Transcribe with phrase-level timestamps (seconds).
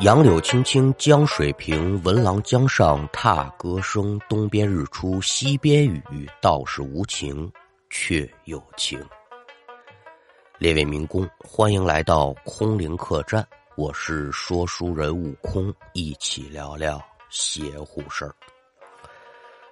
[0.00, 4.16] 杨柳青青江水平，闻郎江上踏歌声。
[4.28, 7.50] 东边日出西边雨，道是无晴
[7.90, 9.04] 却有晴。
[10.56, 13.44] 列位民工，欢迎来到空灵客栈，
[13.76, 18.32] 我是说书人悟空，一起聊聊邪乎事儿。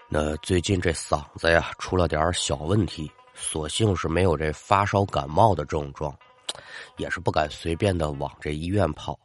[0.08, 6.12] 那最近这嗓子呀出了点小问题，所幸是没有这发烧感冒的症状，
[6.96, 9.16] 也是不敢随便的往这医院跑。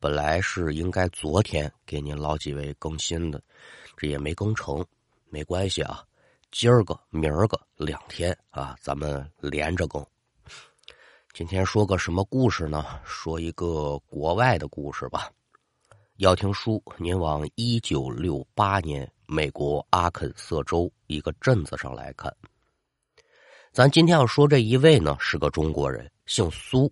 [0.00, 3.40] 本来是应该昨天给您老几位更新的，
[3.98, 4.82] 这也没更成，
[5.28, 6.02] 没关系啊。
[6.50, 10.04] 今儿个、明儿个两天啊，咱们连着更。
[11.34, 12.98] 今天说个什么故事呢？
[13.04, 15.30] 说一个国外的故事吧。
[16.16, 22.34] 要听书，您往一九六八年美国阿肯色州一个镇子上来看。
[23.70, 26.90] 咱今天要说这一位呢，是个中国人，姓苏，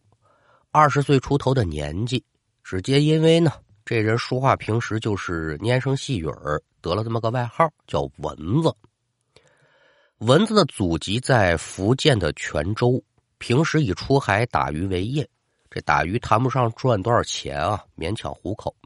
[0.70, 2.22] 二十岁出头的年纪。
[2.68, 3.50] 直接因为呢，
[3.82, 8.70] 这人说话平时就是蔫声细语儿，得了这么个外号叫蚊子。
[10.18, 13.02] 蚊子的祖籍在福建的泉州，
[13.38, 15.26] 平时以出海打鱼为业。
[15.70, 18.76] 这打鱼谈不上赚多少钱啊，勉强糊口。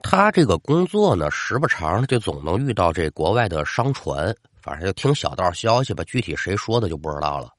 [0.00, 7.54] 他这个工作呢，时不常就总能遇到这国外的商船，反正就听小道消息吧，具体谁说的就不知道了。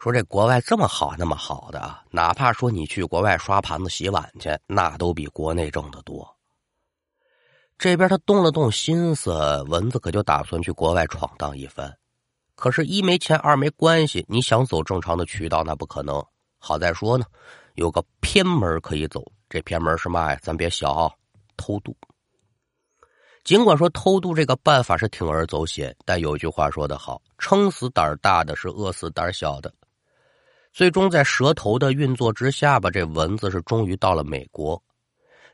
[0.00, 6.26] 说这国外这么好那么好的啊，哪怕说你去国外刷盘子洗碗去，那都比国内挣得多。
[7.76, 9.30] 这边他动了动心思，
[9.68, 11.94] 蚊子可就打算去国外闯荡一番。
[12.54, 16.24] 可是，一没钱，二没关系，你想走正常的渠道那不可能。
[16.58, 17.26] 好在说呢，
[17.74, 19.22] 有个偏门可以走。
[19.50, 20.38] 这偏门是嘛呀？
[20.42, 21.14] 咱别小，
[21.58, 21.94] 偷渡。
[23.44, 29.70] 尽管说偷渡这个办法是铤而走险，但有句话说得好：撑死胆大的是饿死胆小的。
[30.72, 34.80] 最终在蛇头的运作之下吧，这蚊子是终于到了美国，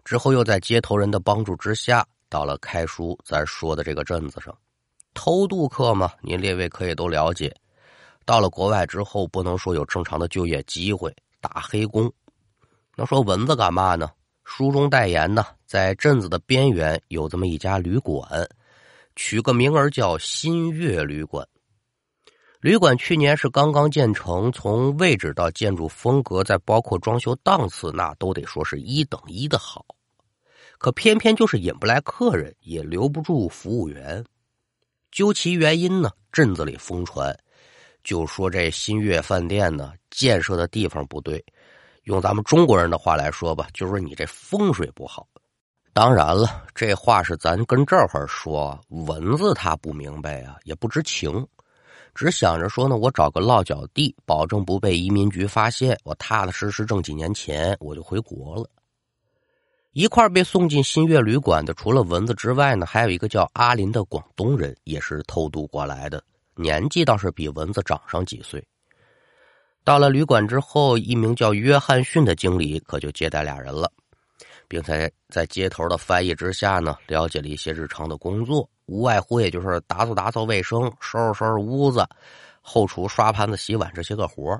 [0.04, 4.56] 之后又在接头人的帮助之下，到了开书咱说的这个镇子上。
[5.14, 7.54] 偷渡客嘛，您列位可以都了解。
[8.26, 12.12] 到了国外之后，不能说有正常的就业机会，打黑工。
[12.94, 14.10] 那说蚊子干嘛呢？
[14.44, 18.46] 书中代言呢，在镇子的边缘有这么一家旅馆，
[19.16, 21.46] 取个名儿叫新月旅馆。
[22.66, 29.86] 旅馆去年是刚刚建成，从位置到建筑风格，再包括装修档次，那都得说是一等一的好。
[30.76, 34.24] 可偏偏就是引不来客人，也留不住服务员。
[35.12, 37.32] 究其原因呢，镇子里疯传，
[38.02, 41.40] 就说这新月饭店呢建设的地方不对。
[42.02, 45.24] 用咱们中国人的话来说吧，就是说你这风水不好。
[45.92, 51.46] 当然了，这话是咱跟这会儿说，蚊子他不明白啊，也不知情。
[52.16, 58.68] 只想着说呢，我找个落脚地，保证不被移民局发现，我踏踏实实挣几年钱，我就回国了。
[59.92, 66.22] 一块被送进新月旅馆的，除了蚊子之外呢，还有一个叫阿林的广东人，也是偷渡过来的，
[66.54, 68.66] 年纪倒是比蚊子长上几岁。
[69.84, 73.92] 到了旅馆之后，一名叫约翰逊的经理可就接待俩人了，
[74.68, 78.68] 并且在街头的翻译之下呢，了解了一些日常的工作。
[78.86, 82.06] 无外乎也就是打扫打扫卫生、收拾收拾屋子、
[82.60, 84.58] 后厨刷盘子、洗碗这些个活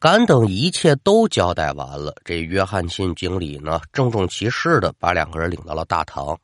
[0.00, 6.38] 赶等一切都交代完了，这约翰逊经理呢，郑重其事的把两个人领到了大堂，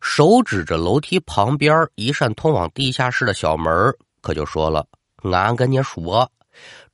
[0.00, 4.86] 手指着楼梯旁边一扇通往地下室的小门，可就说了
[5.30, 6.30] ：“俺跟你说，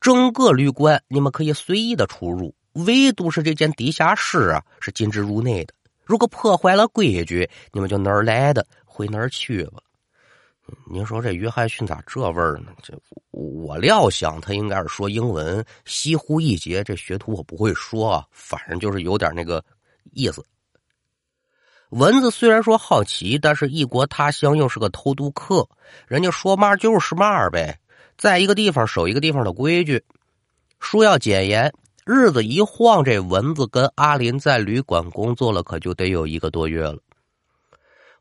[0.00, 5.72] 整个旅馆你们可以随意的出入，唯独是这间地下室啊，是禁止入内的。
[6.04, 9.82] 如果破坏了规矩，你们就哪儿来的。”回哪儿去吧？
[10.88, 12.72] 您说这约翰逊咋这味儿呢？
[12.80, 12.96] 这
[13.32, 19.62] 我料想他应该是说英文，西湖一节这学徒我不会说啊，反正就是有点那个
[20.12, 20.44] 意思。
[21.90, 25.68] 蚊子虽然说好奇，但是异国他乡又是个偷渡客，
[26.06, 27.78] 人家说嘛就是嘛呗，
[28.16, 30.04] 在一个地方守一个地方的规矩，
[30.78, 31.74] 书要简言。
[32.06, 36.98] 日子一晃，这蚊子跟阿林在旅馆工作了，可就得有一个多月了。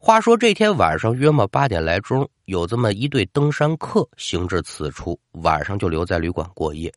[0.05, 6.93] 话说这天晚上约莫八点来钟，有这么一对登山客行至此处，晚上就留在旅馆过夜。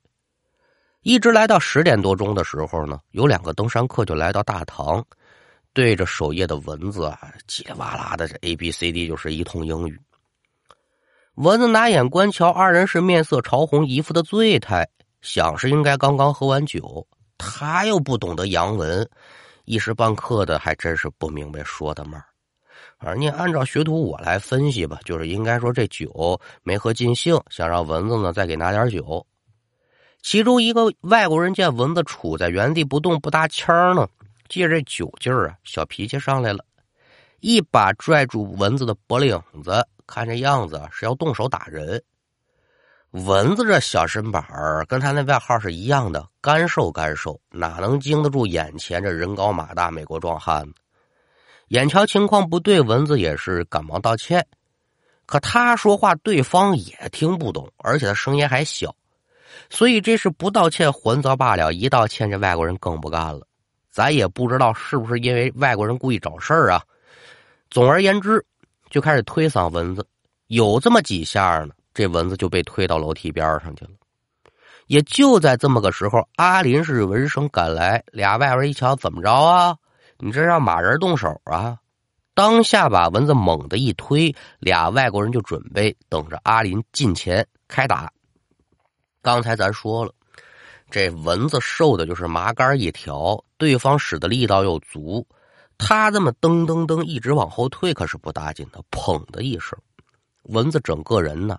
[1.02, 5.06] 一直来到十点多钟的时候呢，有两个登山客就来到大堂，
[5.72, 9.96] 对着守夜的蚊子啊，叽里哇啦的这 A B C D 就是一通英语。
[11.36, 14.84] 蚊子拿眼观瞧，二人是面色潮红，一副的醉态，
[15.20, 17.06] 想是应该刚刚喝完酒。
[17.38, 19.08] 他又不懂得洋文，
[19.64, 22.20] 一时半刻的还真是不明白说的嘛。
[22.98, 29.24] 反正你按照学徒我来分析吧，就是应该说这酒没喝尽兴，想让蚊子呢再给拿点酒。
[30.22, 34.08] 其中一个外国人见蚊子杵在原地不动不搭腔呢，
[34.48, 36.64] 借这酒劲儿啊，小脾气上来了，
[37.40, 42.02] 一把拽住蚊子的脖领子，看这样子是要动手打人。
[43.10, 50.72] 蚊子这小身板儿跟他那外号是一样的，干瘦干瘦，哪能经得住眼前这人高马大美国壮汉呢？
[51.68, 54.46] 眼瞧情况不对，蚊子也是赶忙道歉。
[55.26, 58.94] 可他说话，对方也听不懂，而且他声音还小，
[59.68, 63.44] 所以这是不道歉还则罢了，一道歉这外国人更不干了。
[63.90, 66.80] 咱也不知道是不是因为外国人故意找事儿啊。
[67.68, 68.44] 总而言之，
[68.90, 70.06] 就开始推搡蚊子，
[70.46, 73.90] 有这么几下呢，这蚊子就被推到楼梯边上去了。
[74.86, 79.76] 也就在这么个时候，阿林是闻声赶来，俩外边一瞧，怎么着啊？
[80.18, 81.78] 你这让马人动手啊？
[82.34, 88.12] 当下把蚊子猛地一推，俩外国人就准备等着阿林近前开打。
[89.22, 90.12] 刚才咱说了，
[90.90, 95.26] 这蚊子瘦的就是麻杆一条，对方使的力道又足，
[95.78, 98.82] 他这么噔噔噔一直往后退，可是不打紧的。
[98.90, 99.78] 砰的一声，
[100.42, 101.58] 蚊子整个人呢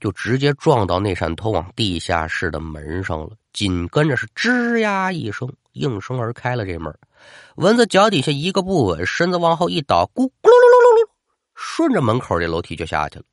[0.00, 6.92] 就直接撞到那扇通往地下室的门上了，紧跟着是吱呀一声，应声而开了这门。
[7.56, 11.08] 蚊子脚底下一个不稳，身子往后一倒，咕咕噜噜噜噜，
[11.54, 13.24] 顺着门口这楼梯就下去了。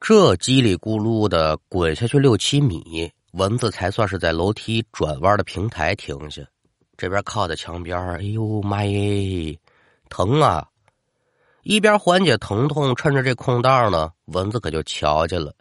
[0.00, 6.42] 这叽里咕噜的滚下去六七米，蚊子才算是在楼梯转弯的平台停下。
[6.96, 9.58] 这边靠在墙边，哎呦妈耶，
[10.08, 10.68] 疼啊！
[11.62, 15.54] 一边缓解疼痛，趁着这空档呢，蚊子可就瞧见了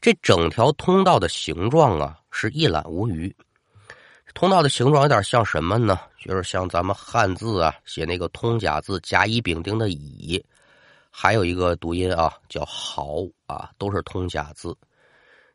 [0.00, 3.34] 这整条通道的形状啊，是一览无余。
[4.36, 5.98] 通道的形状有点像什么呢？
[6.18, 10.44] 就是像咱们汉字啊，写那个通假字甲乙丙丁的乙，
[11.10, 14.76] 还有一个读音啊叫豪啊，都是通假字。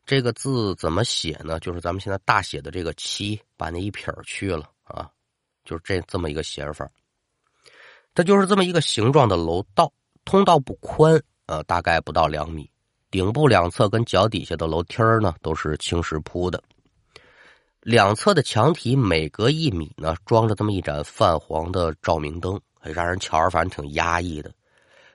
[0.04, 1.60] 这个字怎么写呢？
[1.60, 5.08] 就是咱们现在大写的这个七，把那一撇去了啊，
[5.64, 6.90] 就是这这么一个写法。
[8.16, 9.92] 它就是这么一个形状的楼道，
[10.24, 12.68] 通道不宽，呃，大概不到两米，
[13.12, 16.60] 顶部两侧跟脚底下的楼梯呢都是青石铺的。
[17.82, 24.52] 两侧的墙体每隔一米呢，装着这么一盏泛黄的照明灯，让人瞧着反正挺压抑的。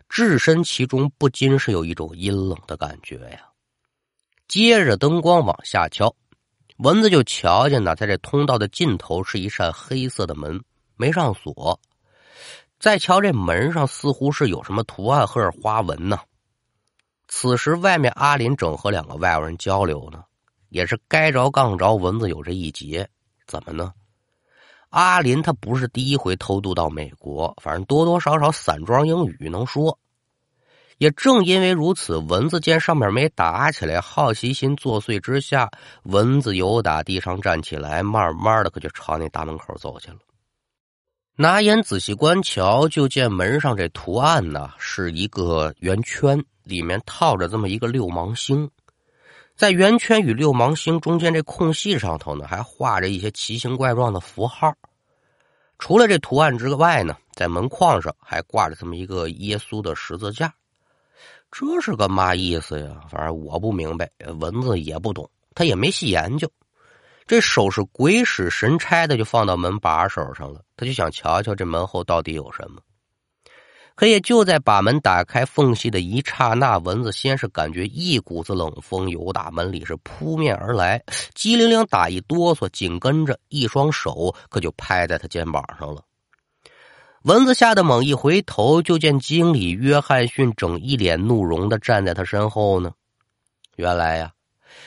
[0.10, 3.40] 置身其中，不禁是有一种阴冷的感觉呀。
[4.50, 6.14] 接着灯光往下瞧，
[6.80, 10.62] 蚊子就瞧见呢，在这通道的尽头是一扇黑色的门，
[10.98, 11.80] 没上锁。
[12.82, 16.20] 再瞧这门上，似乎是有什么图案或者花纹呢。
[17.30, 20.26] 此时，外面阿林正和两个外国人交流呢。
[20.70, 23.08] 也是该着杠着，蚊子有这一劫，
[23.48, 23.94] 怎么呢？
[24.90, 30.00] 阿林他不是第一回偷渡到美国，反正多多少少散装英语能说。
[30.98, 35.70] 也正因为如此，蚊子见上面没打起来，好奇心作祟之下，
[36.04, 40.18] 蚊子由打地上站起来，慢慢的可就朝那大门口走去了。
[41.36, 48.68] 拿眼仔细观瞧，就见门上这图案呢，是一个圆圈，里面套着这么一个六芒星。
[49.58, 54.72] 在圆圈与六芒星中间这空隙上头呢，还画着一些奇形怪状的符号。
[55.80, 60.54] 除了这图案之外呢，在门框上还挂着这么一个耶稣的十字架。
[61.50, 63.02] 这是个嘛意思呀？
[63.10, 64.08] 反正我不明白，
[64.40, 66.48] 蚊子也不懂，他也没细研究。
[67.26, 72.80] 这手是鬼使神差的就放到门把手上了，他就想瞧瞧这门后到底有什么。
[73.98, 86.04] 可也就在把门打开缝隙的一刹那，蚊子先是感觉一股子冷风由打门里是扑面而来，机灵灵打一哆嗦，紧跟着一双手可就拍在他肩膀上了。
[87.24, 92.92] 蚊子吓得猛一回头，就见经理约翰逊正一脸怒容的站在他身后呢。
[93.78, 94.32] 原来呀，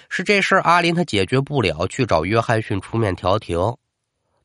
[0.08, 3.58] 是这事阿林他解决不了，去找约翰逊出面调停。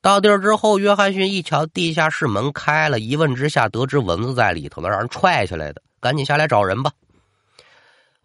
[0.06, 6.92] 到地儿之后，约翰逊一瞧地下室门开了，一问之下得知蚊子在里头呢，让人踹下来的，赶紧下来找人吧。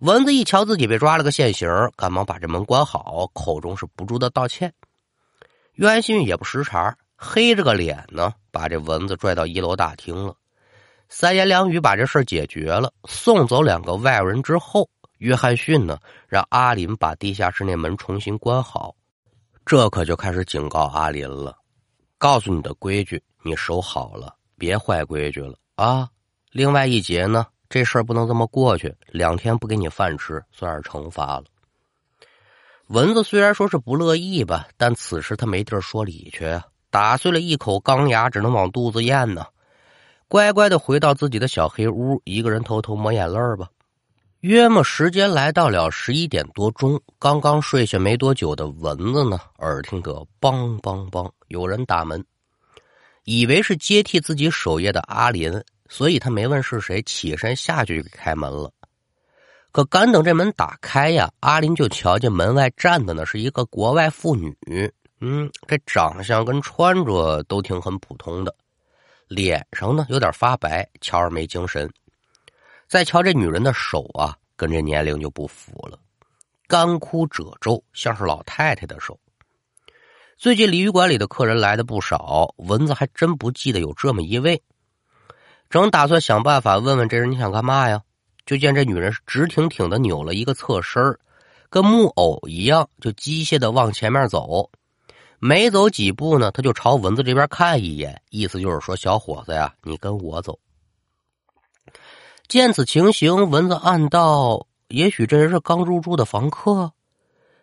[0.00, 4.70] 蚊子一瞧自己被抓了个现行，赶忙把这门关好，口中是不住的道歉。
[5.72, 10.34] 约翰逊也不识茬，黑着个脸呢，把这蚊子拽到一楼大厅了，
[11.08, 15.96] 三言两语把这事解决了，送走两个外国人之后，约翰逊呢
[16.28, 18.94] 让阿林把地下室那门重新关好，
[19.64, 21.56] 这可就开始警告阿林了。
[22.20, 26.06] 告诉你的规矩，你守好了，别坏规矩了啊！
[26.52, 31.44] 另外一节呢，这事儿不能这么过去，两天不给你饭吃，算是惩罚了。
[32.88, 39.46] 蚊子虽然说是不乐意吧，但此时他没地儿说理去啊，打碎了一口钢牙，只能往肚子咽呢。
[40.28, 43.66] 乖乖的回到自己的小黑屋，一个人偷偷抹眼泪吧。
[44.40, 52.24] 约莫时间来到了十一点多钟，刚刚睡下没多久的蚊子呢，耳听得梆梆梆有人打门。
[53.24, 58.72] 以为是接替自己守夜的阿林，所以他没问是谁，起身下去就给开门了。
[59.72, 64.56] 可刚等这门打开呀，阿林就瞧见门外站的呢是一个国外妇女。
[65.20, 68.54] 嗯，这长相跟穿着都挺很普通的，
[69.28, 71.92] 脸上呢有点发白，瞧着没精神。
[72.90, 75.96] 再瞧这女人的手啊，跟这年龄就不符了，
[76.66, 79.16] 干枯褶皱，像是老太太的手。
[80.36, 84.60] 最近鲤鱼馆里的客人来的不少，蚊子还真不记得有这么一位。
[85.68, 88.02] 正打算想办法问问这人你想干嘛呀，
[88.44, 91.16] 就见这女人直挺挺的扭了一个侧身
[91.68, 94.68] 跟木偶一样，就机械的往前面走。
[95.38, 100.58] 没走几步呢，他就朝蚊子这边看一眼，意思就是说：“小伙子呀，你跟我走。”
[102.50, 106.92] 见此情形，蚊子暗道：“也许这人是刚入住的房客。”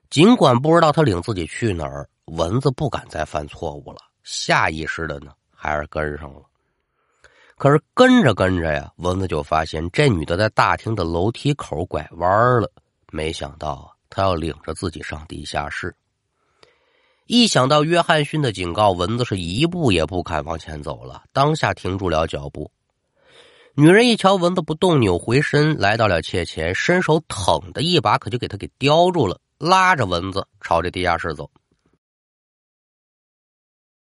[0.09, 2.09] 尽管不知道他领自己去哪儿。
[2.27, 6.41] 蚊子不敢再犯错误了，下意识的呢，还是跟上了。
[7.57, 12.71] 可是跟着跟着呀，蚊子就发现这女的在大厅的楼梯口拐弯了。
[13.11, 15.93] 没想到啊，她要领着自己上地下室。
[17.25, 22.71] 一想到约翰逊的警告，蚊子是一步也不敢往前走了，当下停住了脚步。
[23.79, 31.47] 女人一瞧蚊子不动，扭回身来到了妾前，伸手腾的一把，可就给他给叼住了，拉着蚊子朝着地下室走。